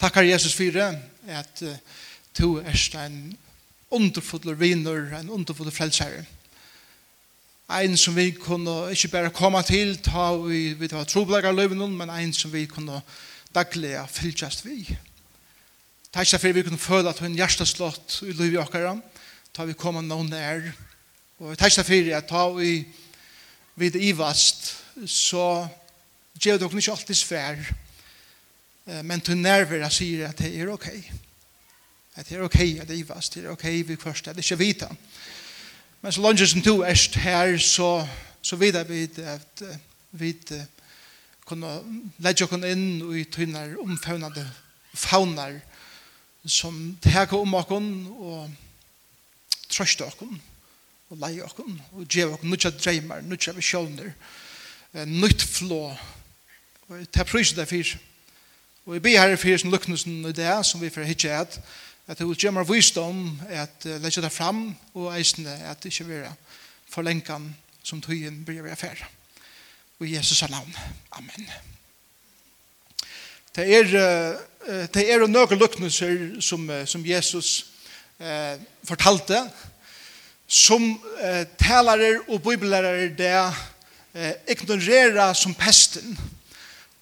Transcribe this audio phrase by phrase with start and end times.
[0.00, 1.76] Takkar Jesus fyrir at uh,
[2.34, 3.36] to erst en
[3.90, 6.24] underfull viner, en underfull frelsere.
[7.68, 12.10] Ein som vi kunne ikke bare komme til, ta vi, vi var troblegger løven, men
[12.10, 13.00] ein som vi kunne
[13.54, 14.84] daglig fylgjast vi.
[16.12, 18.94] Takk for vi kunne føle at hun hjerteslått i liv i okkara,
[19.52, 20.62] ta vi komme noen nær.
[21.40, 22.86] Og takk for at ta vi
[23.76, 24.76] vid ivast,
[25.06, 25.66] så
[26.40, 27.60] gjør dere ikke alltid svær,
[28.86, 30.88] men til nerver sier at det er ok.
[32.16, 34.58] At det er ok at det ivast, det er ok vi først, det er ikke
[34.58, 34.88] vita.
[36.02, 38.06] Men så langt som du er her, så,
[38.42, 39.62] så vidar vi at
[40.10, 40.34] vi
[41.46, 41.72] kunne
[42.18, 44.46] legge oss inn i tynner omfavnade
[44.94, 45.60] faunar
[46.46, 48.50] som teker om oss og
[49.68, 54.12] trøste oss og leie oss og gjør oss nødja dreimer, nødja visjoner,
[55.06, 55.90] nødt flå.
[56.88, 57.96] Det er det derfor.
[58.86, 61.60] Og jeg ber herre fyrir som lukknusen i det som vi fyrir hitje at
[62.06, 66.06] at det vil utgjemmer visdom at uh, leggja det fram og eisne at det ikke
[66.06, 66.30] vera
[66.90, 67.48] forlengan
[67.82, 69.02] som tøyen blir vi affær.
[69.98, 70.76] Og i Jesus er navn.
[71.18, 71.48] Amen.
[73.56, 77.66] Det er, uh, det er noen lukknuser som, uh, som Jesus
[78.22, 78.54] uh,
[78.86, 79.42] fortalte
[80.46, 86.14] som uh, talere og bibelærere det uh, ignorera som pesten.
[86.14, 86.35] Uh,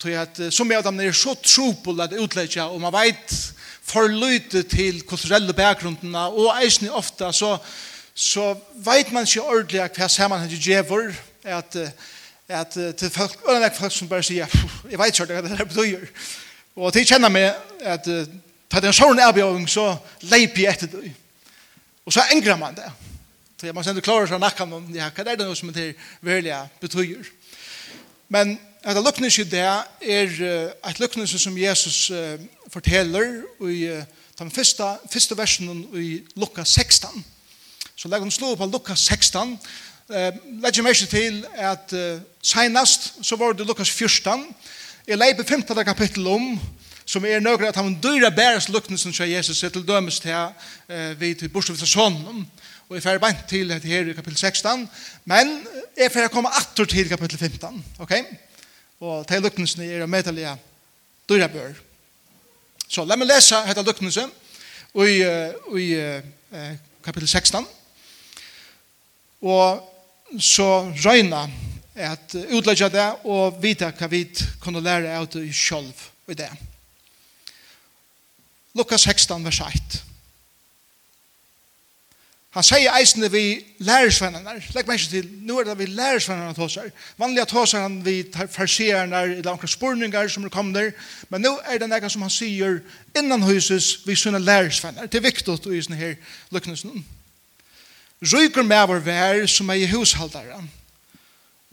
[0.05, 1.33] Tog at som jeg av dem er så
[1.81, 3.33] på at utleggja, og man veit
[3.81, 7.57] for lite til kulturelle bakgrunnene, og eisen ofta så,
[8.15, 8.51] så
[8.85, 11.77] vet man ikke ordentlig hva saman han djever, at,
[12.49, 14.59] at til folk, og det er folk som bare sier,
[14.91, 16.05] jeg vet ikke hva det er betyr.
[16.77, 18.05] Og til kjenner meg at
[18.69, 19.87] ta den sånn erbjøring, så
[20.29, 21.15] leipi etter det.
[22.05, 22.91] Og så engrer man det.
[23.57, 26.13] Så man sender klarer seg nakkan om, ja, hva er det noe som det her
[26.21, 27.35] virkelig betyr?
[28.29, 30.33] Men At løknes i det er
[30.89, 32.13] et løknes som Jesus
[32.73, 33.87] forteller i
[34.39, 37.25] den første, første versen i Lukas 16.
[37.97, 39.59] Så legger han slå på Lukas 16.
[40.61, 41.95] Legger meg til at
[42.43, 44.45] senast så var det Lukas 14.
[45.07, 45.85] Jeg leier 15.
[45.85, 46.61] kapittel om
[47.05, 50.33] som er nøkker at han dyrer bæres luknesen som Jesus er til dømes til
[50.89, 52.47] eh, vi til Borstavits av sånn.
[52.89, 54.89] Og jeg fer bant til det her i kapittel 16,
[55.29, 55.55] men
[55.97, 58.13] jeg fer komme atter til kapittel 15, ok?
[59.05, 60.55] og til lukknelsene er medelige
[61.29, 61.75] dyra bør.
[62.89, 64.25] Så la meg lese dette lukknelse
[64.95, 65.17] i,
[65.81, 66.71] i uh,
[67.05, 67.67] kapitel 16.
[69.45, 69.91] Og
[70.41, 70.69] så
[71.05, 71.45] røyna
[71.95, 74.25] at utlegge det og vite hva vi
[74.63, 75.93] kunne lære av det selv
[76.31, 76.51] i det.
[78.75, 80.01] Lukas 16, vers 1.
[82.55, 84.61] Han sier eisene vi lærersvennerne.
[84.77, 86.93] Legg meg til, nå er det vi lærersvennerne han tåser.
[87.19, 90.93] Vanlige tåser han vi tar farsererne, eller noen spurninger som kommet der.
[91.35, 92.79] Men nå er det noe som han sier
[93.19, 95.11] innan huses vi sønner lærersvennerne.
[95.11, 96.15] Det er viktig å gjøre her
[96.55, 97.03] lykknelsen.
[98.23, 100.71] Ryker med vår vær som er i hushaldaren.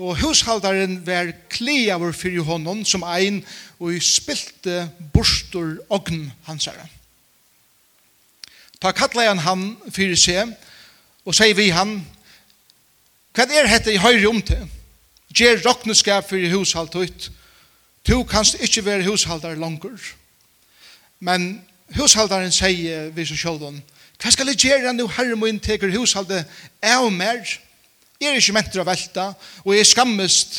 [0.01, 3.43] Og hushalderen vær kli av vår fyrir hånden som ein
[3.77, 6.89] og i spilte borster ogn hans herre.
[8.81, 10.55] Ta kattleien han fyrir seg,
[11.25, 11.99] og sier vi han,
[13.35, 14.63] hva er dette i høyre om til?
[15.31, 17.29] Gjer råkneskap for hushalt ut.
[18.07, 19.95] Du kanst ikke være hushaldar langer.
[21.19, 21.61] Men
[21.95, 23.79] hushaldaren sier vi så sjølven,
[24.21, 26.45] hva skal jeg gjøre nå herre må teker hushaldet
[26.85, 27.41] av mer?
[28.21, 29.31] Jeg er ikke mentor av velta,
[29.65, 30.57] og jeg er skammest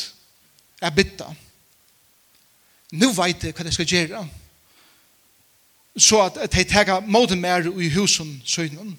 [0.83, 1.29] av bytta.
[2.99, 4.23] Nå vet jeg hva jeg skal gjøre.
[5.95, 8.97] Så at jeg tar måten mer i husen søgnen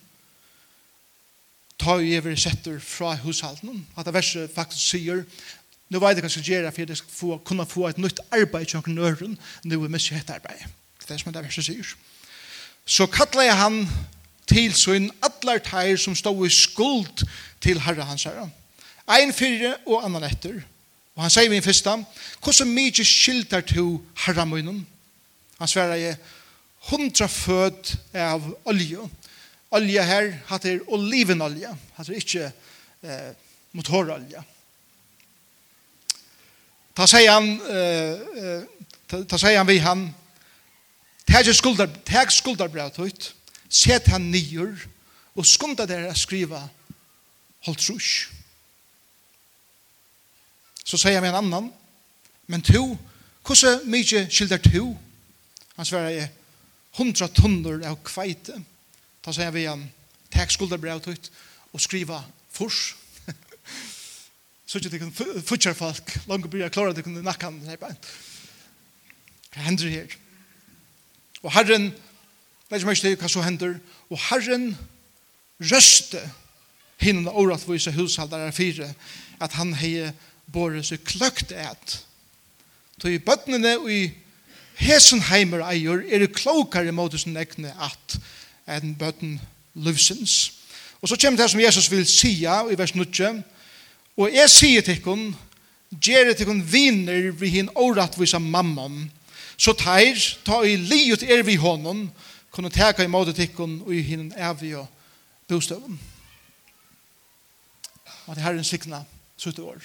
[1.84, 3.84] ta i evig setter fra hushalten.
[3.96, 5.22] At det verset faktisk sier,
[5.92, 8.20] nu vet jeg hva jeg skal gjøre for jeg skal få, kunne få et nytt
[8.32, 10.66] arbeid til noen øren, nå er mye hett arbeid.
[11.04, 11.94] Det er som det verset sier.
[12.86, 13.82] Så kattler jeg han
[14.48, 17.24] til sin atler teir som stod i skuld
[17.64, 18.48] til herre hans herre.
[19.08, 20.62] Ein fyrre og annan etter.
[21.14, 21.98] Og han sier min fyrsta,
[22.42, 24.82] hvordan mye skilter til herre munnen?
[25.60, 26.16] Han sverar jeg,
[26.90, 29.04] hundra fød av olje
[29.74, 32.48] olje her, hatt er olivenolje, hatt er ikkje
[33.02, 33.30] eh,
[33.74, 34.42] motorolje.
[36.94, 38.60] Ta sier han, eh,
[39.10, 40.06] ta, ta sier han vi han,
[41.26, 43.32] teg skuldar, teg skuldarbrevet tøyt.
[43.74, 44.70] set han nyer,
[45.34, 46.60] og skunda dere skriva
[47.66, 48.10] holdt trus.
[50.84, 51.72] Så sier han en annan,
[52.46, 52.92] men to,
[53.42, 54.92] hvordan mykje skildar to?
[55.74, 56.28] Han svarer,
[56.94, 58.60] hundra tunnur av kveite.
[59.24, 59.86] Da sier vi um,
[60.34, 61.30] takk skulderbrev tøyt
[61.72, 62.20] og skriva
[62.52, 62.92] fors.
[64.68, 67.98] så ikke det kan futjar folk langt bryr jeg klara det kunne nakkan han.
[69.54, 70.18] Hva hender her?
[71.44, 73.78] Og Herren, det er ikke mye det hva så hender,
[74.10, 74.72] og Herren
[75.60, 76.20] røste
[77.00, 78.90] hinna åratvise hushaldare fire
[79.42, 80.10] at han hei
[80.52, 81.96] bore så kløkt et.
[83.00, 84.02] Så i bøttene og i
[84.80, 88.18] hesen heimer eier er det klokare måte som nekne at
[88.66, 89.40] enn bøtten
[89.74, 90.52] livsins.
[91.02, 93.42] Og så kommer det som Jesus vil sia i vers 9.
[94.16, 95.34] Og jeg sier til hun,
[96.00, 99.10] gjør til hun viner vi hin åratvisa mammon,
[99.56, 102.08] så teir, ta i livet er vi hånden,
[102.50, 104.02] kunne teka i måte til hun og i
[104.60, 104.88] vi och
[105.48, 106.00] bostøven.
[108.26, 109.04] Og det her er en sikna
[109.38, 109.82] 70 år.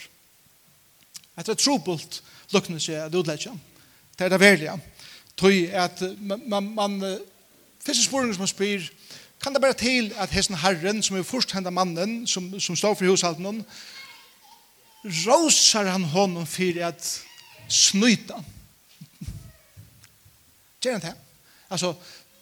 [1.38, 3.62] Det er trobult lukkne seg at utleggen.
[4.18, 4.80] Det er det verlige.
[5.38, 7.20] Tøy at man, man
[7.86, 8.82] første spørsmål som han spyr,
[9.44, 12.94] kan det bare til at hesten herren, som er først hendet mannen, som, som står
[12.94, 13.66] for hushalten,
[15.06, 17.22] rosar han honom for at
[17.68, 18.44] snyta.
[20.84, 21.14] Gjør han det?
[21.70, 21.94] Altså,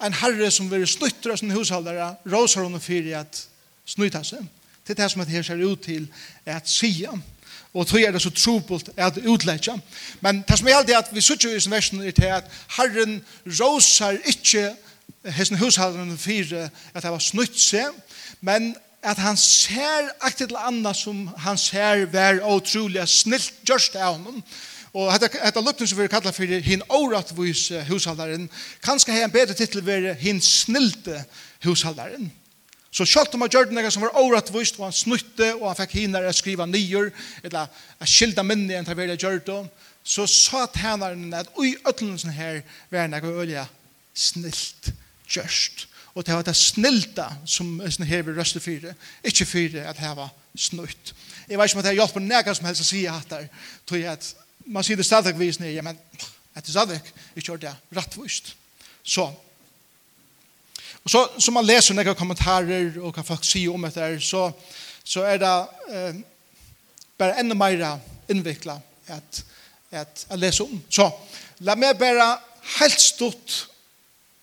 [0.03, 3.47] en herre som vil snytter av sin hushaldare, rosar honom for at
[3.85, 4.45] snyta seg.
[4.87, 6.07] Det er det som det her ser ut til
[6.45, 7.11] at sia.
[7.73, 9.75] Og tog er det så trobult at utleggja.
[10.21, 12.47] Men det som er alltid at vi sitter i sin versen er til at
[12.77, 14.71] herren råsar ikke
[15.25, 17.93] hesten hushalden fyrir at det var snutt seg,
[18.41, 24.17] men at han ser aktivt til anna som han ser vær utrolig snilt gjørst av
[24.17, 24.43] honom,
[24.97, 28.47] Og hetta hetta luktin sum við kallar fyrir hin órættvís hushaldaren,
[28.81, 31.19] kanska heyr ein betri titil ver hin snilte
[31.65, 32.31] hushaldaren.
[32.89, 36.15] Så sjálvt um gjørð nega sum var órættvís og han snutte og han fekk hin
[36.17, 37.11] at skriva nýjur
[37.43, 37.67] ella
[37.99, 39.67] a skilda minni enn ta verða gjørð
[40.07, 43.67] så sa tænaren at oi öllunsen her var nega ølja
[44.15, 44.93] snilt
[45.29, 45.87] gjørst.
[46.17, 47.79] Og det var det snilta som
[48.09, 51.13] hever røste fire, ikke fyre at heva snutt.
[51.47, 53.45] Jeg vet ikke om det har hjulpet nega som helst å si at der,
[53.87, 54.31] tror jeg at
[54.65, 55.99] man sier det stadig vis nye, men
[56.55, 56.97] at det stadig
[57.35, 58.55] ikke gjør det rettvist.
[59.03, 59.27] Så,
[61.03, 64.49] og så, som man leser nega kommentarer og hva folk sier om det så,
[65.05, 65.53] så er det
[65.93, 66.19] eh,
[67.17, 67.85] bare enda mer
[68.27, 68.81] innviklet
[69.13, 69.43] at,
[69.91, 70.81] at, at lese om.
[70.89, 71.07] Så,
[71.63, 72.33] la meg bare
[72.81, 73.67] helt stort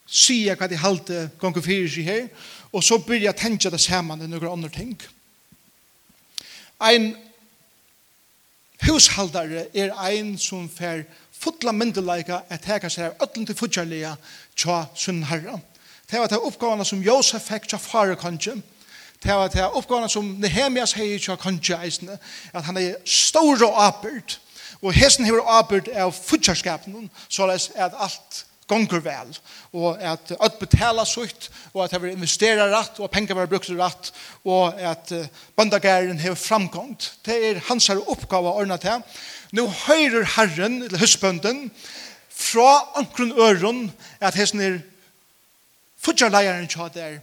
[0.07, 2.25] sier hva de halte gonger fyrir seg her,
[2.73, 4.97] og så byrja jeg tenke det saman i noen andre ting.
[6.83, 7.15] Ein
[8.85, 14.15] hushaldare er ein som fer fotla myndelaika at teka seg av öllum til futjarlega
[14.57, 15.59] tja sunn herra.
[16.11, 18.59] Det var det oppgavene som Josef fikk tja fare kanskje,
[19.25, 22.19] det var det oppgavene som Nehemias hei tja kanskje eisne,
[22.53, 24.39] at han er stor og apert,
[24.83, 29.35] og hesten hever apert av futjarskapen, så at alt gonger vel,
[29.73, 33.71] og at at betala sutt, og at hever investera rætt, og at pengar var brukt
[34.45, 35.27] og at uh,
[35.57, 37.13] bandagæren hever framgångt.
[37.27, 39.03] Det er hans her oppgave å ordne til.
[39.53, 41.71] Nå høyrer Herren, eller husbønden,
[42.31, 44.79] fra ankron øron, at hesten er
[46.03, 47.19] fudjarleieren tja der,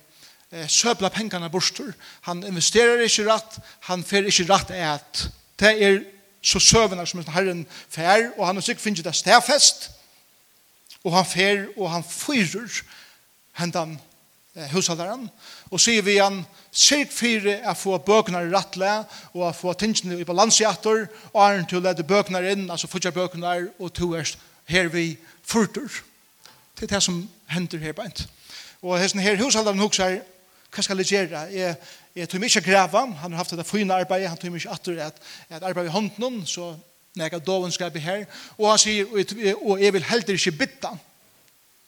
[0.51, 1.93] eh, søbla pengarna bostur.
[2.21, 5.29] Han investerar ikkje ratt, han fer ikkje ratt eit.
[5.59, 5.99] Det er
[6.41, 9.91] så søvnar som Herren fer, og han har sikkert finnst det stedfest,
[11.03, 12.81] og han fer, og han fyrer
[13.57, 13.95] hendan
[14.55, 15.27] eh, husalderen,
[15.71, 18.91] og sier vi han, sirk fire er få bøkene i rattle,
[19.33, 23.11] og er få tingene i balansiator og er til å lede bøkene inn, altså fyrtja
[23.15, 24.29] bøkene, og to er
[24.71, 25.89] her vi fyrter.
[26.77, 28.27] Det er det som hender her beint.
[28.81, 30.21] Og hesten her husalderen huksar,
[30.71, 31.41] hva skal jeg gjøre?
[31.51, 31.75] Jeg,
[32.15, 34.77] jeg tog meg ikke grava, han har haft det fina arbeid han tog meg ikke
[34.77, 36.71] atter at, at arbeid i hånden, så
[37.19, 38.25] nek av dovenskap her,
[38.57, 39.07] og han sier,
[39.61, 40.91] og jeg vil heldur ikke bytta,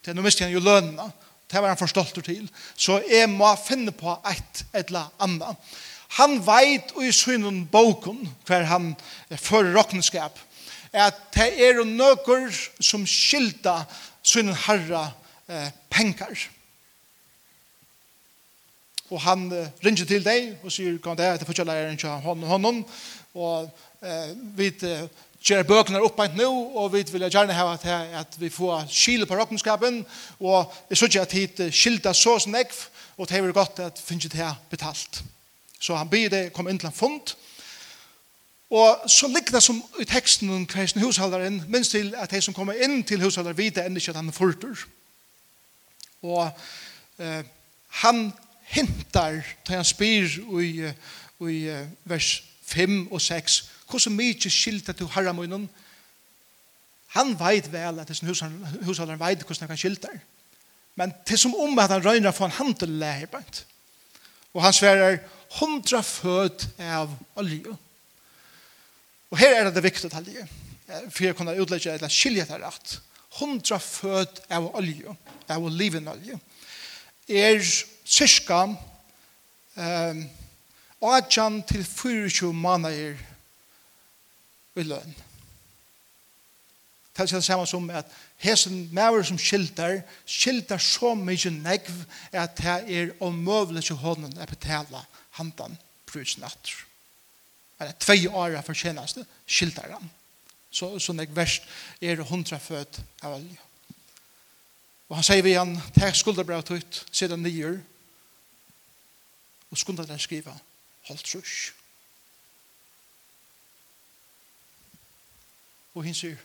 [0.04, 1.08] til nå miste han jo lønna,
[1.52, 5.76] det var han forstolt til, så jeg må finne på et eller annet.
[6.18, 8.94] Han veit og i synen boken, hver han
[9.38, 10.40] fører råkenskap,
[10.94, 12.52] at det er noen
[12.82, 13.80] som skilda
[14.22, 15.08] synen herra
[15.50, 16.50] eh, penger.
[19.10, 22.20] Og han eh, ringer til deg og sier, kan det, det får ikke lære ikke
[22.28, 22.84] hånden og hånden,
[23.34, 23.70] og
[24.04, 24.70] eh, vi
[25.44, 27.86] gjør bøkene oppbeint nå, og vi vil gjerne ha at,
[28.24, 30.06] at vi får skile på råkenskapen,
[30.40, 32.56] og jeg synes ikke at hit skilta så som
[33.18, 35.24] og det er godt at finnes det her betalt.
[35.80, 37.36] Så han byr det, kom inn til en fond,
[38.74, 42.54] og så ligger det som i teksten om kreisen hushalderen minst til at de som
[42.54, 44.86] kommer inn til hushalderen videre, enda ikke at han er furter.
[46.24, 46.50] Og
[47.20, 47.44] eh,
[48.02, 48.34] han
[48.74, 50.26] hintar, til han spyr
[50.62, 50.90] i,
[51.50, 51.60] i
[52.10, 55.68] vers 5 og 6, Hvordan mykje skilta til herra munnen?
[57.14, 60.10] Han veit vel at dessen hushållaren veit hvordan han kan skilta.
[60.98, 63.64] Men til som om at han røyner for en handel lærbant.
[64.54, 65.20] Og han sverar
[65.60, 67.74] hundra fød av olje.
[69.30, 70.50] Og her er det viktig viktige tallet.
[71.10, 72.96] For jeg kunne utlegge eller skilje det rett.
[73.40, 75.14] Hundra fød av olje,
[75.50, 76.38] av olivenolje,
[77.30, 77.62] er
[78.06, 80.26] cirka um,
[81.02, 83.18] 18 til 24 måneder
[84.76, 85.16] i løn.
[87.14, 88.10] Det er det samme som at
[88.42, 91.92] hesen maver som skiltar, skiltar så mye negv
[92.32, 95.04] at det er omøvelig til hånden å betale
[95.38, 95.78] handen
[96.10, 96.74] prusen etter.
[97.78, 100.10] Det er tve år for tjeneste skiltar han.
[100.74, 101.70] Så, så negv verst
[102.02, 103.62] er hundra født av olje.
[105.10, 107.76] Og han sier vi han, takk skulderbrevet ut, sier det nyer,
[109.70, 110.56] og skulderbrevet skriva,
[111.06, 111.74] holdt trus.
[115.94, 116.38] Og hun sier,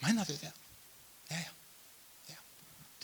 [0.00, 0.52] mener du det?
[1.30, 1.52] Ja, ja.
[2.28, 2.38] ja.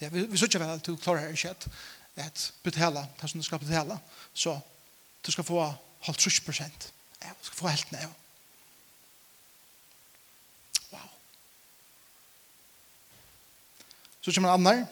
[0.00, 1.68] Det, vi, vi sier vel at du klarer her ikke at,
[2.16, 3.98] at betala, det som du skal betala,
[4.34, 4.56] så
[5.26, 5.60] du skal få
[6.06, 6.90] halvt trus prosent.
[7.22, 8.08] Ja, du skal få helt ned.
[10.92, 11.08] Wow.
[14.20, 14.88] Så kommer en annen,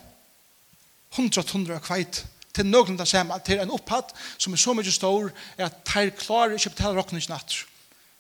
[1.17, 5.31] hundra tundra kveit, til nøglen det samme, til en opphatt som er så mye stor,
[5.57, 7.65] er at de klarer ikke betala rokken ikke natter.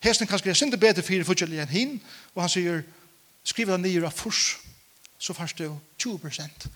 [0.02, 1.96] Hesten kan skrive sinde bedre fire fortjellig enn hin,
[2.34, 2.82] og han sier,
[3.46, 4.56] skriv den nye av furs,
[5.22, 5.68] så fyrst du
[6.02, 6.66] 20%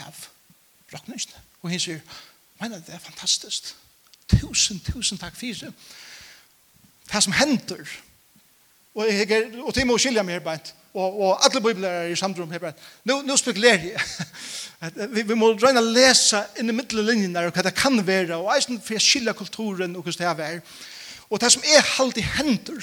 [0.00, 0.24] av
[0.92, 1.42] raknøysene.
[1.62, 2.02] Og han sier,
[2.60, 3.70] men det er fantastisk.
[4.32, 5.72] Tusen, tusen takk fyrir det.
[7.12, 7.86] Det som henter,
[8.94, 12.50] og, jeg, og til må skilja meg arbeid, og, og alle bibler er i samtrum
[12.52, 12.76] her bare,
[13.08, 15.06] nå, nå spekulerer jeg.
[15.14, 18.36] vi, vi må røyne å lese inn i middelinjen der, og hva det kan være,
[18.36, 20.60] og eisen for å skilja kulturen og hva det er.
[21.32, 22.82] Og det som er halde hendur,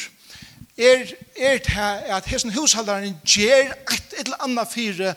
[0.77, 1.05] er,
[1.37, 5.13] er det at hesten hushalderen gjør et eller anna fire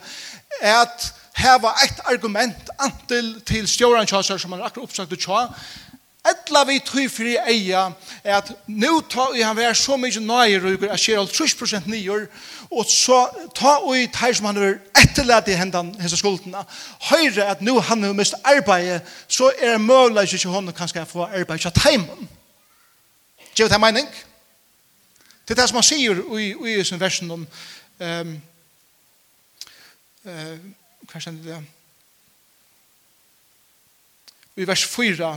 [0.61, 5.39] at heva et argument antil til stjåren tjåsar som han akkurat oppsagt tjå,
[6.23, 7.81] Etla vi tøy fri eia
[8.23, 12.29] er at nu ta i han vær så mykje nøyre og at skjer 30% nyer
[12.71, 13.17] og så
[13.51, 16.63] ta og i tær som han er etterlært i hendan hese skuldena
[17.09, 21.09] høyre at nu han har mist arbeid så er det møyla ikke hon kan skal
[21.09, 22.31] få arbeid ikke teimen
[23.55, 24.07] Gjør det mening?
[25.47, 27.43] Det er det som han sier i, i sin versen om
[27.99, 28.35] um,
[30.25, 30.59] uh,
[31.09, 31.57] hva kjenner det?
[34.55, 35.29] I vers 4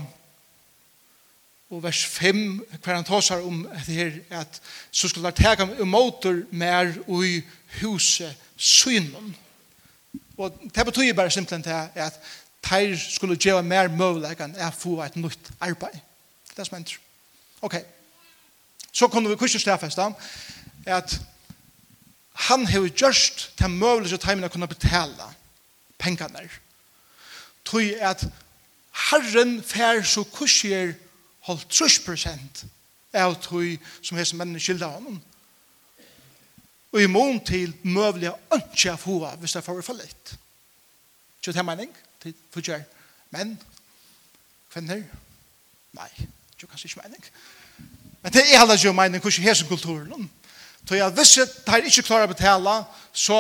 [1.71, 2.43] og vers 5
[2.83, 6.93] hver han tåsar om det her at så skulle han tega motor mer
[7.25, 7.41] i
[7.81, 9.35] huset synen
[10.37, 12.21] og det betyr bare simpelthen til at
[12.63, 15.99] teir skulle gjøre mer møvlegan er få et nytt arbeid
[16.55, 16.99] det er som hender
[17.63, 17.77] ok
[18.97, 20.05] så kunne vi kurser stedfeste
[20.87, 21.21] at
[22.49, 25.27] han har gjort til mulig at timen kunne betale
[25.99, 26.49] pengene.
[27.65, 28.25] Tror at
[29.11, 30.95] Herren fær så kurser
[31.41, 32.65] holdt 30 prosent
[33.13, 35.21] av tog som hese mennene skylda honom.
[36.93, 40.37] Og i mån til møvelig ønske av hova hvis det får for litt.
[41.43, 42.81] Så det er mening til forgjør.
[43.31, 43.59] Men,
[44.73, 45.05] kvinner,
[45.93, 47.29] nei, det er kanskje ikke mening.
[48.27, 50.31] Men det er heller jo mening hvordan hese kulturen.
[50.89, 52.73] Så jeg visste at de ikke klarer å betale,
[53.15, 53.37] så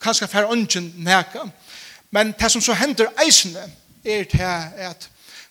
[0.00, 1.42] kanskje færre ønsken nækka.
[2.10, 3.66] Men det som så hender eisene
[4.00, 5.10] er til at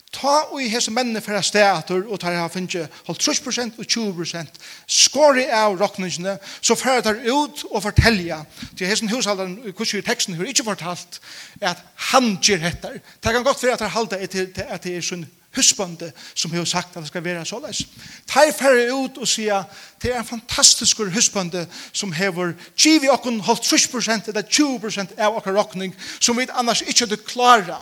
[0.09, 4.57] ta og i hese mennene fra steater og tar her finnes holdt 30% og 20%
[4.89, 8.41] skåre av råkningene, så fører tar ut og fortelle.
[8.77, 11.21] til hese hushalderen i kursen i teksten har ikke fortalt
[11.61, 11.77] at
[12.09, 15.29] han gjør dette det kan godt være at han halda til at det er sånn
[15.55, 17.81] husbande som har sagt at det skal være såleis.
[18.29, 19.65] Teir færre ut og sier
[20.01, 25.57] det er en fantastisk husbande som har givi okken holdt 30% eller 20% av okker
[25.57, 27.79] råkning som vi annars ikke hadde klara.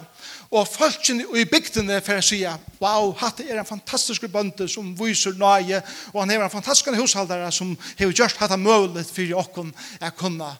[0.52, 2.40] Og folkene i bygdene for å si
[2.80, 5.82] wow, hatt er en fantastisk bønde som viser nøye
[6.14, 10.54] og han er en fantastisk hushaldare som har gjort hatt mulighet for okken å kunne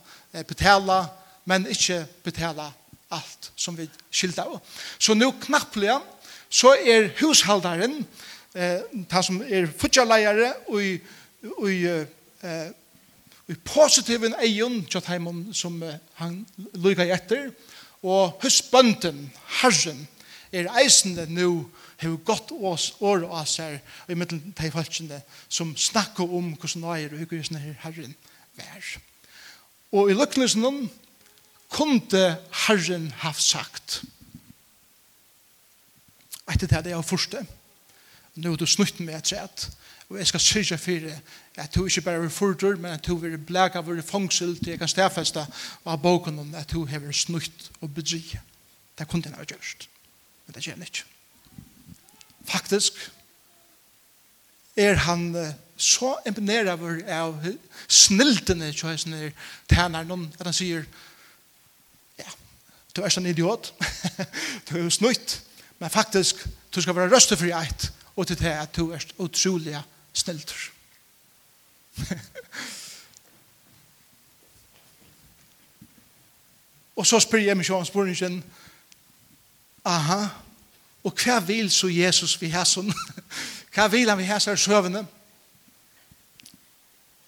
[0.48, 1.06] betala
[1.48, 2.68] men ikke betala
[3.16, 4.44] allt som vi skilda.
[5.00, 5.96] Så nu knappelig
[6.50, 8.06] så er hushaldaren,
[8.56, 8.80] eh,
[9.12, 10.94] han som er futjaleiare og i,
[11.68, 12.70] i, eh,
[13.48, 16.40] i positiven eion tjotheimon som eh, han
[16.74, 17.50] lykka i etter,
[18.04, 19.28] og husbønden,
[19.62, 20.08] herren,
[20.52, 21.68] er eisende nu
[22.00, 26.94] hevur gott oss og oss her i middelen tei falskene som snakkar om hvordan det
[27.04, 28.16] er og hvordan det er herren
[28.58, 28.92] vær.
[29.92, 30.90] Og i lukknesen
[31.74, 32.38] kunde
[32.68, 34.04] herren haft sagt,
[36.52, 37.44] etter det jeg har første.
[38.38, 39.70] Nå er du snutt med et træt.
[40.10, 41.20] Og jeg skal sørge for det.
[41.58, 44.80] at du ikke bare er fordør, men at du vil blæka vår fangsel til jeg
[44.80, 45.40] kan stedfeste
[45.84, 48.38] og ha boken om at du har snutt og bedri.
[49.00, 49.90] Det kunne jeg ha gjort.
[50.46, 51.04] Men det gjør han ikke.
[52.46, 52.94] Faktisk
[54.76, 57.46] er han så imponeret av, av
[57.88, 59.06] sniltene til hans
[59.70, 60.86] tæner noen, at han sier
[62.18, 62.30] ja,
[62.96, 63.74] du er sånn idiot,
[64.70, 65.42] du er jo snutt,
[65.80, 69.82] Men faktisk, du skal være røstefri eit, og til det at du er utrolig
[70.14, 70.72] sniltur.
[76.98, 78.44] og så spyr jeg meg om spørningen,
[79.86, 80.28] aha,
[81.04, 82.94] og hva vil så Jesus vi har sånn?
[83.74, 85.06] hva vil han vi har sånn søvende?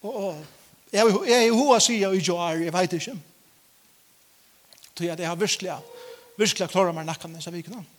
[0.01, 0.45] Og, og
[0.91, 3.15] jeg, jeg er hva sier i joar, jeg vet ikke.
[4.97, 5.77] Så jeg, har virkelig,
[6.37, 7.77] virkelig klarer meg nakken disse vikene.
[7.85, 7.98] Ja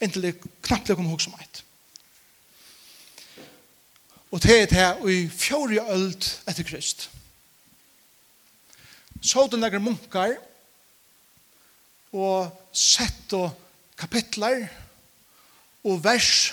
[0.00, 1.62] inntil det knappt det kommer hos meg.
[4.30, 7.08] Og det er det her i fjore ølt etter Krist.
[9.20, 10.36] Så det lager munkar
[12.16, 13.52] og sett og
[13.98, 14.64] kapitler,
[15.84, 16.52] og vers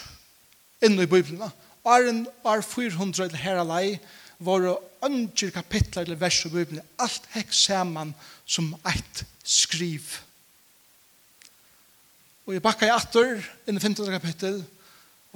[0.83, 1.41] inne i Bibelen.
[1.87, 3.97] Arren er 400 til her alai
[4.39, 4.67] var
[5.05, 6.83] ønsker kapitler eller vers i Bibelen.
[6.99, 8.13] Alt hekk saman
[8.45, 10.19] som eit skriv.
[12.47, 14.07] Og jeg bakker jeg atter inn i 15.
[14.07, 14.61] kapittel,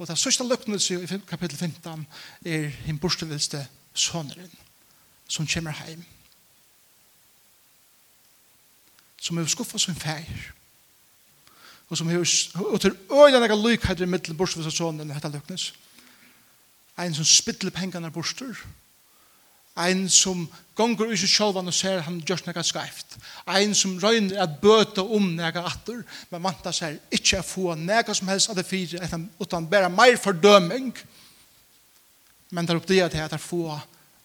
[0.00, 2.06] og det sørste løknelse i kapittel 15
[2.48, 3.60] er hinn borstevilste
[3.92, 4.50] soneren
[5.28, 6.04] som kommer hjem.
[9.20, 10.48] Som er skuffet som feir.
[11.88, 12.24] Og som er
[12.80, 15.74] til øyne jeg lykheter i middelen borstevilste soneren, dette løknelse.
[16.98, 18.56] En som spytler pengene borster,
[19.76, 20.44] Ein som
[20.76, 23.16] gonger ut sjálvan og ser han gjørs nega skreift.
[23.48, 28.14] Ein som røyner at bøta om nega atter, men vanta seg ikkje å få nega
[28.14, 29.00] som helst av det fire,
[29.40, 30.92] utan bare meir fordøming.
[32.52, 33.78] Men der oppdia til at er få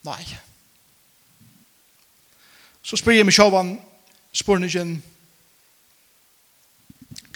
[0.07, 0.23] nei.
[2.83, 3.77] Så spyr jeg meg sjálvan
[4.35, 4.97] spurningen,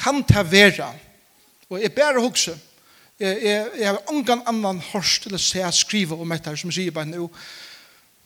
[0.01, 0.91] kan ta vera,
[1.69, 2.53] og jeg bare hukse,
[3.19, 6.93] jeg, jeg, jeg har angan annan hørst til å se skriva om dette som sier
[6.95, 7.27] bare nå,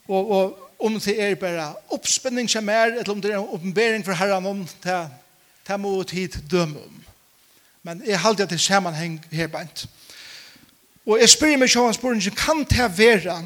[0.08, 4.06] Og, og om det er bare oppspenning som er, eller om det er en oppenbering
[4.06, 5.02] for herren om det,
[5.68, 7.04] det må tid døme om.
[7.84, 9.88] Men jeg halte at det er sammenheng her bænt.
[11.06, 13.44] Og jeg spør meg sjåan spørningen, kan det være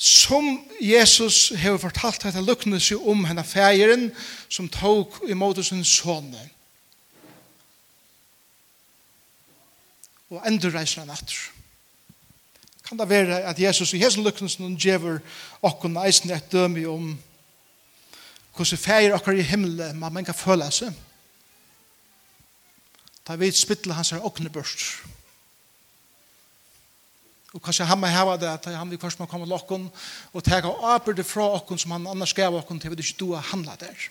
[0.00, 0.46] som
[0.80, 4.08] Jesus har fortalt at det lukkne seg om henne fægeren
[4.48, 6.40] som tok imot sin sånne.
[10.30, 11.50] Og endur reiser han atter
[12.90, 15.20] kan det være at Jesus i hesen lykkelsen gjever
[15.62, 17.12] okken eisen et dømi om
[18.56, 20.90] hvordan feir okker i himmelen man man kan føle seg.
[23.28, 24.82] Da vi spytler hans her okkene børst.
[27.54, 29.90] Og kanskje han må hava det at han vil først må komme til okken
[30.32, 33.52] og tega arbeid fra okken som han annars gav okken til vi ikke du har
[33.52, 34.10] handla der.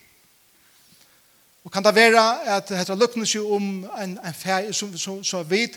[1.63, 5.23] Og kan det være at det dette lykkelsen om en, en feir som, som, som,
[5.23, 5.75] som vet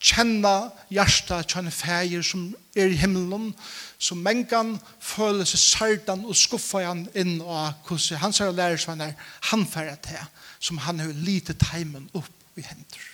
[0.00, 3.52] kjenna hjertet til en feir som er i himmelen,
[3.98, 9.00] som mengan føler seg sardan og skuffa han inn og hvordan hans er lærer som
[9.00, 9.14] han
[9.80, 10.24] er til,
[10.60, 13.12] som han har lite teimen opp i hendene.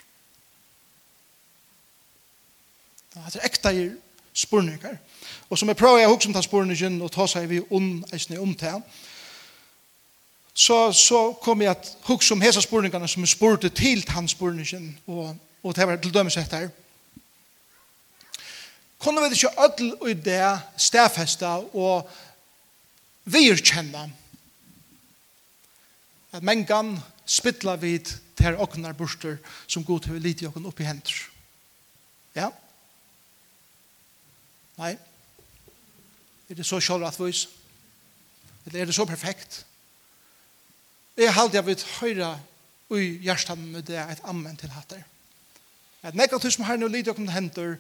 [3.13, 3.91] Det er ekta i
[4.35, 4.97] spurningar.
[5.51, 8.41] Og som jeg prøver jeg hukk om tar spurningen og ta seg vi ond eisne
[8.41, 8.81] om til,
[10.55, 14.99] så, så kom jeg at hukk om hesa spurningene som jeg spurte til hans spurningen
[15.07, 16.69] og og det var til dømes etter.
[19.03, 20.47] Kunne vi ikke ødel i det
[20.79, 22.11] stedfesta og
[23.25, 24.11] virkjenne
[26.33, 26.97] at mengan
[27.27, 31.19] spittla vid ter oknar borster som god til lite okken i hender.
[32.35, 32.49] Ja?
[34.79, 34.97] Nei.
[36.49, 37.49] Er det så sjålratvis?
[38.67, 39.65] Eller er det så perfekt?
[41.17, 42.33] Jeg halte jeg vil høyre
[42.97, 45.03] i hjertan med det et ammen til hatter.
[46.03, 47.77] At nekka tog som herren og lydig okkom hendur,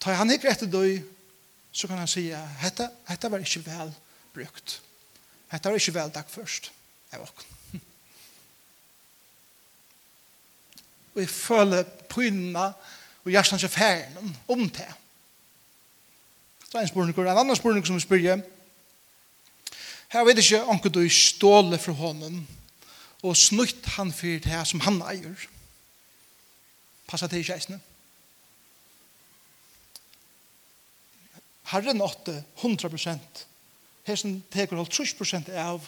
[0.00, 1.02] ta han ikke etter døy,
[1.72, 3.92] så kan han sige, hetta, hetta var ikke vel
[4.34, 4.80] brukt.
[5.52, 6.72] Hetta var ikke vel dag først
[7.12, 7.50] av okkom.
[11.14, 12.72] Og jeg føler pynna
[13.22, 14.88] og hjertan seg færen om det.
[16.70, 18.40] Så en spurning, en annan spurning som vi spyrir,
[20.12, 22.42] her vet ikke anker du ståle fra hånden
[23.22, 25.46] og snutt han for det som han eier.
[27.12, 27.76] Passa til kjeisene.
[31.68, 33.42] Herren åtte 100%.
[34.08, 35.84] Hesen teker holdt 30% av.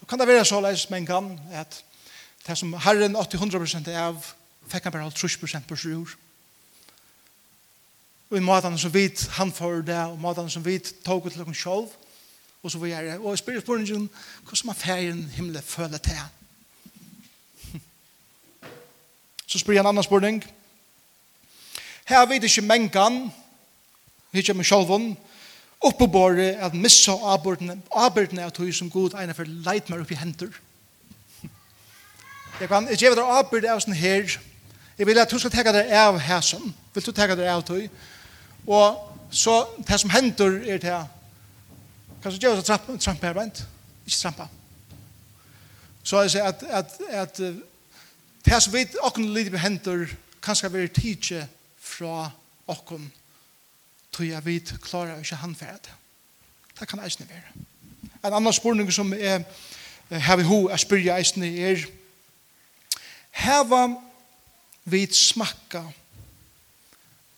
[0.00, 1.78] Og kan det være så leis med en gang at
[2.46, 4.20] det som Herren åtte 100% av
[4.68, 6.12] fikk han bare holdt 30% på sjur.
[8.28, 11.54] Og i måten som vi han for det, og måten som vi tog til dere
[11.54, 11.88] selv,
[12.62, 13.18] og så vi er.
[13.18, 14.08] Og jeg spør spørningen,
[14.44, 16.20] hvordan man ferien himmelen føler til
[19.52, 20.44] Så spyr jeg en annan spurning.
[22.08, 23.32] Her vet ikke mengan,
[24.32, 25.10] her kommer sjolvun,
[25.84, 30.54] oppebåre at missa arbeidene av tog som god egnet for leit meg opp i henter.
[32.60, 34.38] Jeg kan ikke gjøre deg arbeid av sånn her.
[34.96, 36.72] Jeg vil at du skal teka deg av hæsen.
[36.94, 37.84] Vil du teka deg av tog?
[38.64, 41.04] Og så det som hendur er det her.
[42.24, 42.70] du gjøre deg
[43.04, 43.66] trampa her, vent?
[44.06, 44.48] Ikke trampa.
[46.02, 47.71] Så jeg sier at, at, at, at
[48.44, 50.06] Det som vi åkken lider på henter,
[50.42, 51.42] kanskje vi er tidsi
[51.78, 52.30] fra
[52.66, 53.12] åkken,
[54.12, 55.90] tog jeg vidt klarer ikke handferd.
[56.78, 57.52] Det kan eisne være.
[58.24, 59.44] En annan spurning som er,
[60.10, 61.86] her vi ho, jeg spyrir eisne er,
[63.32, 63.86] heva
[64.84, 65.84] vi smakka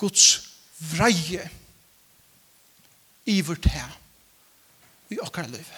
[0.00, 0.24] Guds
[0.80, 1.44] vreie
[3.30, 3.92] i vårt her,
[5.10, 5.68] i okkar liv.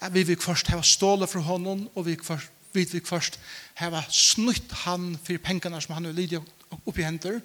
[0.00, 3.38] At vi vil først hava ståle fra honom, og vi vil først vid vi først
[3.80, 6.42] heva snutt han for pengene som han vil lide
[6.84, 7.40] opp i Her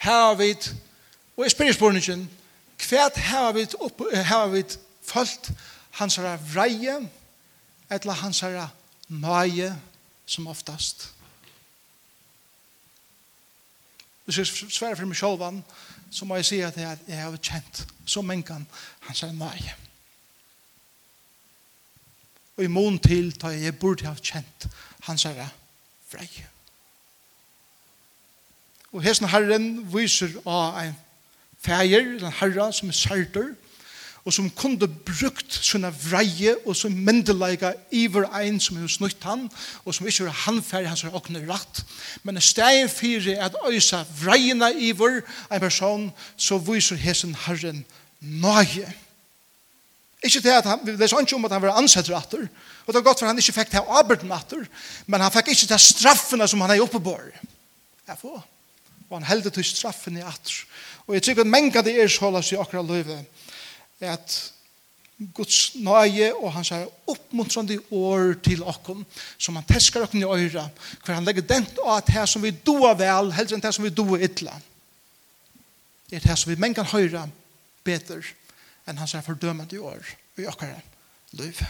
[0.00, 0.54] Heva vi,
[1.36, 2.30] og jeg spyrir spørningen,
[2.88, 3.66] hvert har vi,
[4.14, 4.64] heva vi
[5.02, 5.50] følt
[5.98, 6.96] hans herre vreie,
[7.90, 8.68] eller hans herre
[9.08, 9.74] nøye,
[10.26, 11.10] som oftast.
[14.24, 15.62] Hvis jeg sverre for meg selv,
[16.10, 18.66] så må jeg si at jeg, jeg har kjent så mengan
[19.08, 19.50] hans herre nøye.
[19.50, 19.89] Nøye
[22.60, 24.66] og i mån til da jeg burde ha kjent
[25.06, 25.46] hans herre
[26.12, 26.28] frei.
[28.92, 30.94] Og hesten herren viser av en
[31.64, 33.48] feir, en herre som er sartor,
[34.20, 39.46] og som kunde brukt sånne vreie og som myndelige iver ein som er snutt han,
[39.86, 41.80] og som ikke er handferdig hans er åkne rett.
[42.28, 47.86] Men i stedet for at øysa vreiene iver en person, så viser hesen herren.
[48.20, 48.92] Nøye
[50.20, 52.44] Ikke til at han, vi leser ikke om at han var ansett atter,
[52.84, 54.66] og det var godt for han ikke fikk til arbeid atter,
[55.06, 57.16] men han fikk ikke til straffene som han er oppe på.
[58.08, 58.40] Jeg får.
[59.08, 60.58] Og han heldet til straffene atter.
[61.06, 63.16] Og jeg tykker at menga det er såla i akkurat løyve,
[64.00, 64.36] at
[65.36, 69.02] Guds nøye og hans er oppmuntrande år til okken,
[69.36, 70.66] som han teskar okken i øyra,
[71.04, 73.84] for han legger dent av at her som vi doa vel, heldre enn her som
[73.84, 74.54] vi doa ytla.
[76.08, 77.26] Det er her som vi mengan høyra,
[77.84, 78.24] beter
[78.90, 80.04] enn hans er fordømende år
[80.40, 80.74] i okkar
[81.38, 81.62] liv.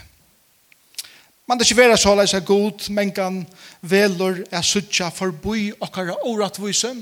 [1.50, 3.40] Man det ikke være så leis er god, men kan
[3.82, 6.92] velur er suttja forboi okkar åratvise,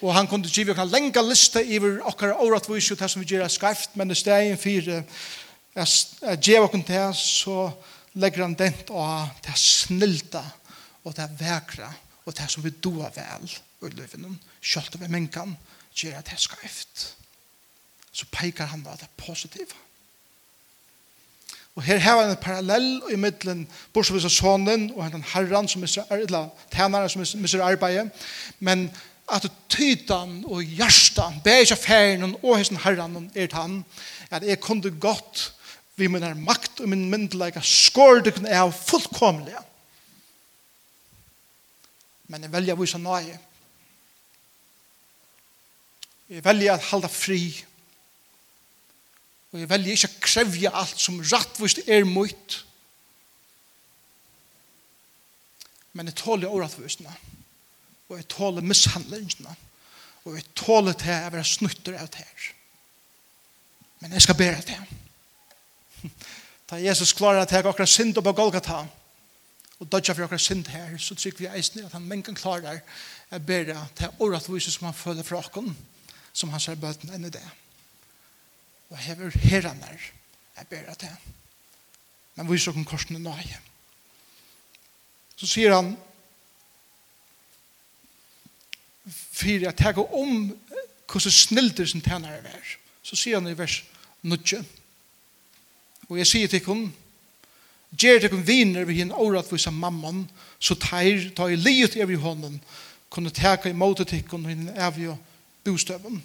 [0.00, 3.44] og han kunne give okkar lenga liste iver okkar åratvise og det som vi gjør
[3.44, 5.02] er skarft, men det steg fire
[5.76, 7.58] er gjev okkar til så
[8.16, 10.42] legger han dent av det snilta
[11.04, 11.92] og det vekra
[12.24, 13.44] og det som vi doa vel
[13.84, 14.24] i livet,
[14.64, 15.52] kjølt over menkan,
[15.94, 17.10] gjør det skarft
[18.16, 19.74] så pekar han av det positivt.
[21.76, 25.84] Og her har han en parallell i middelen bortsett av sonen og den herran som
[25.84, 28.08] misser eller tænaren som misser arbeidet.
[28.64, 28.88] Men
[29.28, 33.82] at tytan og hjertan, av affæren og hesten herran er han,
[34.30, 35.52] at jeg kunde godt
[35.96, 39.56] vi min er makt og min myndelega skårdukken er fullkomlig.
[42.28, 43.38] Men jeg velger å vise nøye.
[46.28, 47.40] Jeg velger å halda fri
[49.56, 52.56] og jeg velger ikke å krevje alt som rattvist er mot.
[55.96, 57.14] Men jeg tåler årettvistene,
[58.10, 59.56] og jeg tåler mishandlingene,
[60.26, 62.46] og jeg tåler til å være snutter av det her.
[64.04, 64.78] Men jeg skal bære det.
[66.68, 68.84] Da Jesus klarer at jeg akkurat synd på Golgata,
[69.80, 72.82] og dødja for akkurat synd her, så trykker vi eisen at han mengen klarer
[73.32, 75.76] å bære til årettvistene som han føler fra oss,
[76.36, 77.48] som han ser bøten enn i det
[78.90, 80.10] og hever er,
[80.56, 81.16] jeg ber at det
[82.36, 83.60] men vi så kom korsene nøye.
[85.36, 85.94] Så sier han
[89.06, 90.50] for jeg teg om
[91.06, 93.84] hvordan snilder som tænare er så sier han i vers
[94.22, 94.36] 9
[96.08, 96.92] og jeg sier til henne
[97.96, 100.24] Gjer tekum viner vi hinn hin åratvisa mamman,
[100.58, 102.58] så teir ta i livet evig hånden,
[103.08, 105.14] kunne teka i motetikon og hin evig
[105.64, 106.18] bostøvun.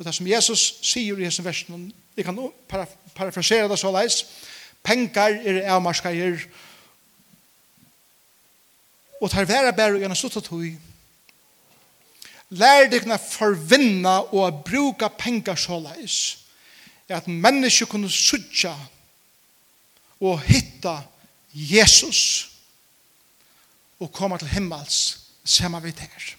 [0.00, 2.38] Og det som Jesus sier i hessen versen, jeg kan
[3.12, 4.22] parafrasere det så leis,
[4.80, 6.40] pengar er avmarskeier,
[9.20, 10.70] og tar vera bære gjennom sluttet hui.
[12.56, 16.16] Lær deg forvinna og bruka penger så leis,
[17.10, 18.72] at mennesker kunne sutja
[20.20, 21.02] og hitta
[21.52, 22.48] Jesus
[24.00, 26.30] og komme til himmels sammen vi der.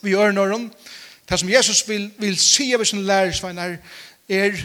[0.00, 0.94] Vi gjør noen, og
[1.28, 3.76] Det som Jesus vil, vil si av sin lærersveinar
[4.28, 4.60] er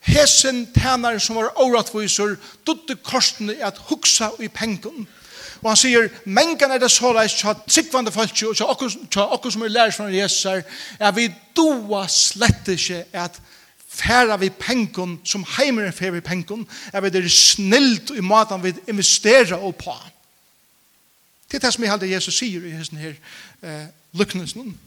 [0.00, 5.08] hesen tænar som var åratviser dutte korsene at huksa i pengen.
[5.62, 9.62] Og han sier, mengen er det så leis tja tryggvande folk og tja okkur som
[9.66, 10.62] er lærersveinar Jesus er
[10.98, 13.40] at vi doa slett ikke at
[13.88, 18.74] færa vi pengen som heimeren færa vi pengen er vi det snilt i maten vi
[18.88, 19.94] investerer og på.
[21.50, 23.14] Det er det som jeg halde Jesus sier i hessen her
[23.62, 24.78] eh, lyknelsen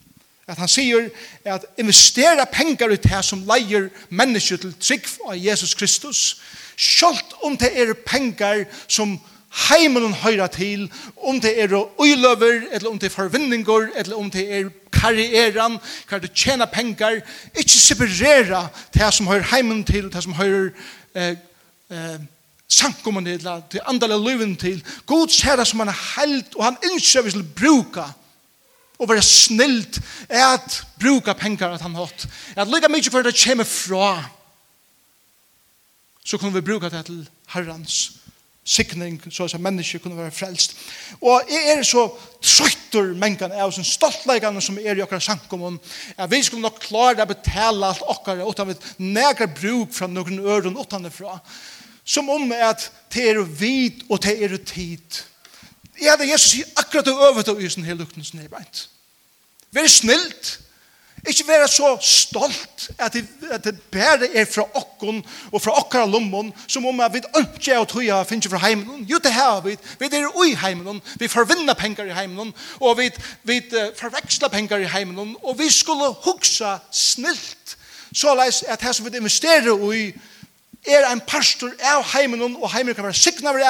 [0.52, 1.08] at han sier
[1.48, 6.26] at investera pengar ut her som leier mennesker til trygg av Jesus Kristus,
[6.82, 9.20] Sjalt om det er pengar som
[9.68, 10.88] heimelen høyra til,
[11.18, 16.18] om det er uiløver, eller om det er forvinninger, eller om det er karrieran, hva
[16.18, 17.20] er det tjena pengar,
[17.54, 18.64] ikke separera
[18.96, 20.72] det som høyrer heimen til, det som høyrer
[21.14, 21.36] eh,
[21.92, 22.18] eh,
[22.72, 24.82] sankummen til, det andale løven til.
[25.06, 28.10] God ser det som han er heilt, og han innskjøver til bruka
[29.02, 29.98] og være snilt
[30.30, 32.28] at bruka pengar at han hatt.
[32.56, 34.14] At lykka mykje for det kommer fra
[36.22, 38.12] så kunne vi bruka det til herrans
[38.64, 40.76] sikning så at mennesker kunne være frelst.
[41.22, 42.06] Og jeg er så
[42.42, 45.80] trøytter mengene av sin stoltleikene som er i okkar sankommun
[46.16, 50.40] at vi skulle nok klare å betale alt okkar utan vi negra bruk fra noen
[50.46, 51.40] øren utanifra
[52.06, 55.24] som om at det er vid og det er tid
[56.02, 58.88] Jeg hadde Jesus sier akkurat det øvet av isen hele lukten som er beint.
[59.72, 60.58] Vær snilt.
[61.28, 65.20] Ikke være så stolt at det, at det bare er fra okken
[65.52, 69.06] og fra okkara lommon som om vi ikke er å tog og finne fra heimen.
[69.06, 69.76] Jo, det her vi.
[70.00, 71.02] Vi er ui heimen.
[71.22, 72.50] Vi forvinner penger i heimen.
[72.80, 73.12] Og vi,
[73.44, 73.60] vi
[74.00, 75.36] forveksler penger i heimen.
[75.44, 77.78] Og vi skulle huksa snilt.
[78.14, 80.10] Så leis at her som vi investerer ui,
[80.88, 83.68] er en pastor av heimen og heimen kan være sikna av det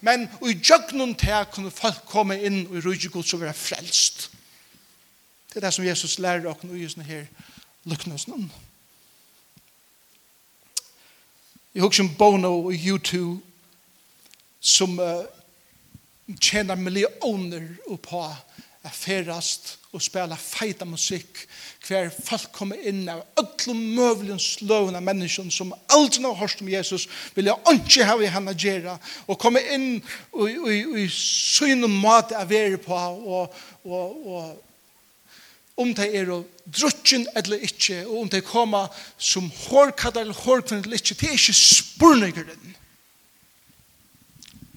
[0.00, 4.30] men i djøgnen til kunne folk komme inn og i rydde god som være frelst.
[5.50, 7.26] Det er det som Jesus lærer oss og i sånne her
[7.88, 8.50] lukkene oss noen.
[11.74, 13.18] Jeg husker om Bono og U2
[14.60, 15.26] som uh,
[16.40, 17.66] tjener millioner
[18.02, 21.40] på å ferast og spela feita musikk,
[21.86, 27.08] hver folk kommer inn av öllum mövlun sløvna människan som aldri har hørt om Jesus,
[27.34, 29.88] vil jeg ikke ha i henne gjøre, og komme inn
[30.32, 34.62] og, og, og, og syne mat av være på, og, og, og
[35.76, 36.30] om det er
[36.64, 41.36] drukken eller ikke, og om det kommer som hårkattar eller hårkvinner eller ikke, det er
[41.36, 42.76] ikke spurningeren.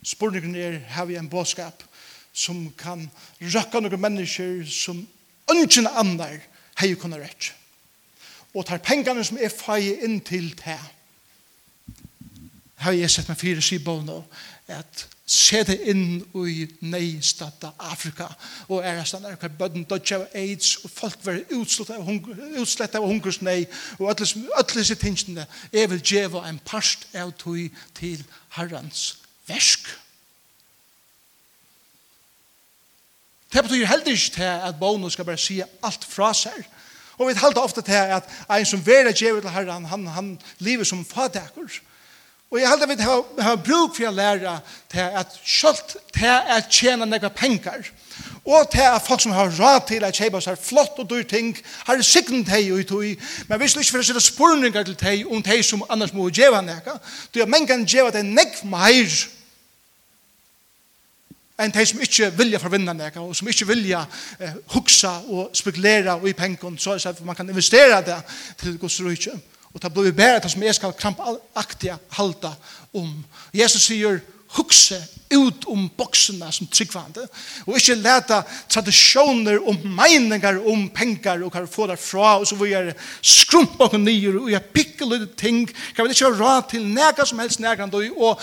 [0.03, 1.84] Spurningeren er, har vi en bådskap,
[2.39, 3.08] som kan
[3.41, 5.02] røkka noen mennesker som
[5.52, 6.39] ønsken andre
[6.80, 7.52] hei kunne rett.
[8.56, 10.80] Og tar pengene som er feie inn til det.
[12.80, 14.21] Her har jeg sett meg fire sier nå,
[14.71, 18.30] at se det inn i neistata Afrika,
[18.69, 22.10] og er det er hver bøtten dodja av AIDS, og folk var utslett av,
[22.62, 23.67] utslett av hungersnei,
[23.99, 24.30] og alle
[24.73, 27.67] disse tingene, jeg vil djeva en parst av tog
[27.99, 28.23] til
[28.56, 29.91] herrens versk.
[33.53, 36.65] Det betyr heller ikke til at bono skal bare si alt fra seg.
[37.19, 40.27] Og vi talte ofte til at en som vera djevet til herren, han, han
[40.59, 41.79] lever som fadekker.
[42.51, 44.55] Og jeg halter vi har, har bruk for å lære
[44.89, 45.81] til at selv
[46.15, 47.91] til å tjene noen penger,
[48.45, 51.51] og til at folk som har råd til å kjøpe seg flott og dyr ting,
[51.85, 53.12] har sikten til og utøy,
[53.49, 56.31] men hvis du ikke for å sitte spurninger til deg om deg som annars må
[56.33, 56.95] gjøre noe,
[57.29, 59.19] du har mengen gjøre deg nekva mer,
[61.60, 64.06] enn de som ikke vilja forvinna nega, og som ikke vilja
[64.39, 68.17] eh, hugsa og spekulera og i pengon, så er det man kan investera det
[68.58, 69.36] til Guds rujtje.
[69.74, 72.54] Og det blir bare det som jeg skal krampaktig halda
[72.93, 73.12] om.
[73.54, 74.19] Jesus sier,
[74.57, 74.97] hukse
[75.29, 77.27] ut om boksene som tryggvande,
[77.67, 78.39] og ikke leta
[78.71, 83.91] tradisjoner og meiningar om pengar og hva vi får derfra, og så vil jeg skrumpa
[83.91, 87.41] og nyer, og jeg pikke litt ting, kan vi ikke ha råd til nega som
[87.43, 87.85] helst nega,
[88.17, 88.41] og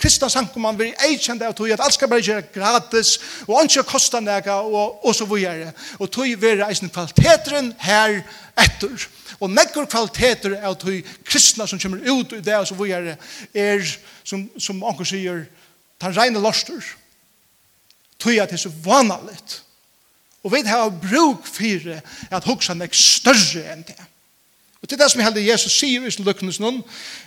[0.00, 4.20] kristna sankumann vil eikjende av tog, at alt skal bare gjøre gratis, og ikke kosta
[4.20, 8.20] nega, og, og så vil jeg, og tog vil er eisen kvaliteteren her,
[8.58, 9.08] etter.
[9.38, 13.14] Og nekker kvaliteter av de kristna som kommer ut i det, så vi er,
[13.54, 13.84] er
[14.26, 15.44] som, som anker sier,
[16.00, 16.82] ta reine lorster.
[18.18, 19.60] Tøy at det er så vanligt.
[20.42, 21.90] Og vi har bruk for
[22.30, 23.98] at hoksa nek større enn det.
[24.78, 26.84] Og til det som heldig Jesus sier i sin løknes noen,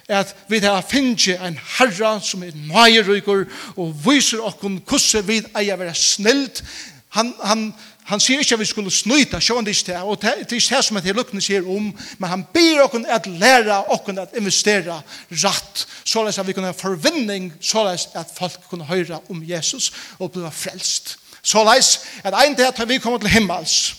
[0.08, 3.44] er at vi har finnet en herra som er nøyerykker
[3.76, 6.63] og viser okken hvordan vi eier være snilt.
[7.12, 7.74] Han, han, han,
[8.09, 10.75] Han sier ikke at vi skulle snyta, sjåan det ikke det, og det er ikke
[10.75, 14.99] det som det lukkene sier om, men han ber okken at læra okken at investera
[15.43, 20.31] ratt, såleis at vi kunne ha forvinning, såleis at folk kunne høyra om Jesus og
[20.31, 21.17] bli frelst.
[21.43, 23.95] Såleis at en dag tar vi kommer til himmels,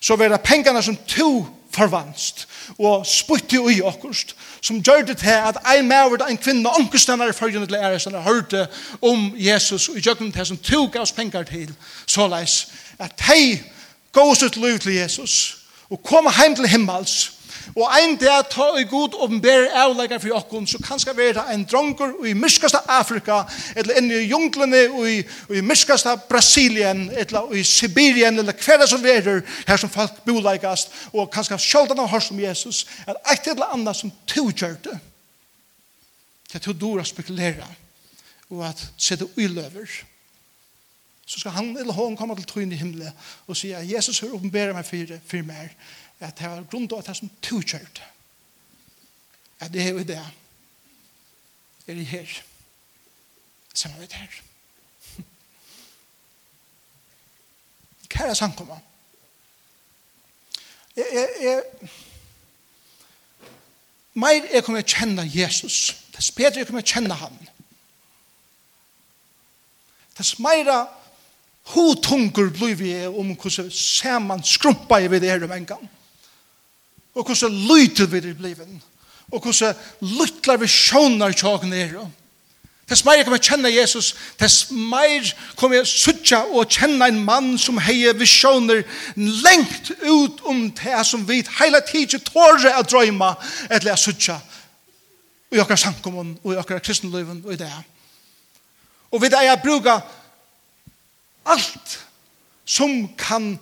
[0.00, 2.46] så vil det pengene som to forvanst
[2.78, 7.36] og spytte i okkurst som gjør det til at ein maver en kvinne ankerstendere i
[7.36, 8.66] følgende til æresten hørte
[9.02, 11.74] om Jesus og i jøkken til som tog oss penger til
[12.06, 12.66] såleis
[12.98, 13.62] at hei
[14.12, 15.56] gås ut liv til Jesus
[15.90, 17.32] og koma heim til himmels.
[17.74, 21.64] Og ein dag ta i god åpenbære avleggar for okkon så kan skal være en
[21.66, 23.42] dronker i myrskaste Afrika
[23.76, 25.16] eller inni i junglene i,
[25.50, 31.30] i myrskaste Brasilien eller i Sibirien eller hver som verer her som folk boleggast og
[31.32, 34.98] kan skal sjoldan av hørs om Jesus at eit eller annet som to kjørte
[36.52, 37.66] til to dora spekulera
[38.50, 40.15] og at sette uiløver og
[41.26, 43.12] så skal han eller hon komme til troen i himmelen
[43.46, 45.72] og si at Jesus har åpenbæret meg for, for meg
[46.20, 48.02] at det var grunn til at det er som tukjørt
[49.58, 50.20] at det er jo det.
[51.86, 52.42] Er det her?
[53.74, 54.42] Som er det her?
[58.06, 58.78] Hva er Kære samkommer
[60.96, 61.62] jeg, jeg, jeg
[64.14, 67.34] Mer jeg kommer til å kjenne Jesus, dess bedre jeg kommer til å kjenne han.
[70.16, 70.86] Dess meira
[71.74, 75.66] Ho tungur bliv vi er om hvordan saman skrumpa i vi det her om en
[75.66, 75.88] gang.
[77.14, 78.82] Og hvordan lytet vi er bliven.
[79.32, 82.06] Og hvordan lytlar vi sjånar tjag nere.
[82.86, 85.26] Tess meir kommer jeg kjenne Jesus, tess meir
[85.58, 88.84] kommer jeg suttja og kjenne en mann som heier visjoner
[89.16, 93.32] lengt ut om det som vi heila tidsi tåre å drøyma
[93.66, 94.38] eller å suttja
[95.50, 97.72] i okkar sankumon og i okkar kristenløyven og i det.
[99.10, 100.06] Og vi det er jeg bruker
[101.46, 101.98] alt
[102.66, 103.54] som kan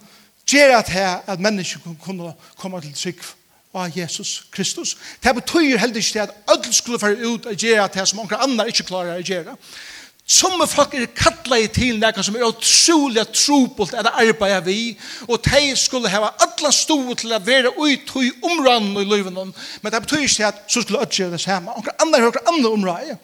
[0.50, 3.24] gjøre til at mennesker kan kunne komme til trygg
[3.74, 4.96] av Jesus Kristus.
[5.22, 8.68] Det betyr heller ikke at alle skulle være ut og gjøre det som noen andre
[8.70, 9.56] ikke klarer å gjøre.
[10.26, 14.94] Som folk er kattlet i til noe som er utrolig trobult at arbeider vi,
[15.28, 19.92] og de skulle ha alle stod til å være ut i områdene i livet, men
[19.92, 21.74] det betyr ikke at så skulle alle gjøre det samme.
[21.76, 23.18] Noen andre har noen andre områder.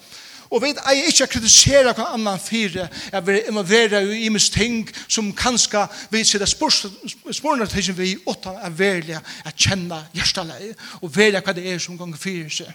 [0.50, 4.48] Og vi eier ikke å kritisere hva annan fire, jeg vil involverer jo i mis
[4.50, 11.12] ting som kanskje vi sitter spørsmålene til vi åttan er velja å kjenne hjerteleie, og
[11.16, 12.72] velja hva det er som ganger fire seg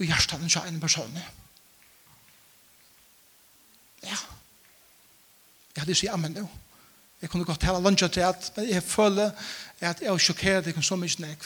[0.00, 1.18] og hjertelen til en person.
[4.02, 4.16] Ja.
[5.74, 6.46] Jeg hadde sier amen nå.
[7.20, 9.30] Jeg kunne godt hele lunsja til at, men jeg føler
[9.80, 11.44] at jeg er sjokkeret deg så mye nek.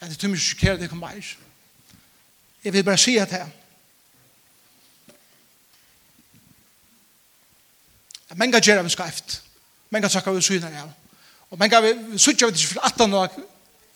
[0.00, 1.32] At jeg tror mye sjokkeret deg mer.
[2.64, 3.46] Jeg vil bare si at her.
[8.34, 9.42] Menga gjør vi skreft.
[9.90, 10.92] Menga takker vi syner av.
[11.50, 13.40] Og menga vi sutja vi til 18 år og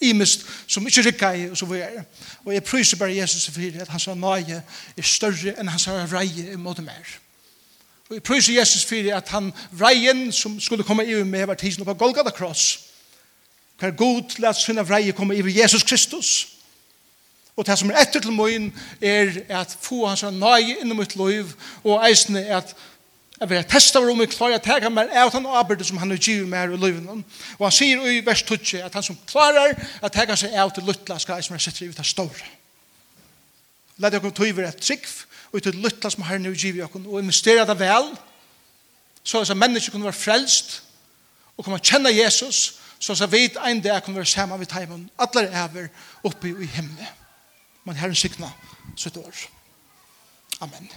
[0.01, 2.03] imist som ikke rikka i og så vi er.
[2.45, 4.63] Og jeg pryser bare Jesus for at hans nøye
[4.97, 7.15] er større enn hans vreie i måte mer.
[8.09, 11.85] Og jeg pryser Jesus for at han vreien som skulle komme i med var tisen
[11.85, 12.81] på Golgata Cross.
[13.79, 15.83] Hver god lät sina vreie komme i Jesus Kristus.
[15.83, 16.56] Jesus Kristus
[17.57, 18.69] Og det som er etter til møyen
[19.01, 22.77] er at få hans nøye innom mitt liv og eisene er at
[23.40, 26.21] jeg vil testa om jeg klarer å tega meg av den arbeid som han har
[26.21, 27.25] givet meg i livet.
[27.59, 30.88] Og han sier i vers 20 at han som klarer å tega seg av til
[30.88, 32.49] luttla skal eisene sett i det store.
[34.01, 35.05] Lad dere tog over et trygg
[35.53, 38.11] og til luttla som herren har givet dere og investere det vel
[39.27, 40.81] så at mennesker kunne være frelst
[41.57, 45.09] og kunne kjenne Jesus så at vi vet en dag kunne være sammen med timen
[45.19, 45.88] alle er over
[46.25, 47.25] oppe i himmelen
[47.87, 48.53] men Herren sikna
[48.96, 49.35] sitt år.
[50.59, 50.88] Amen.